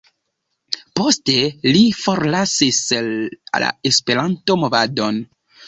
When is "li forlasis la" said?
1.75-3.71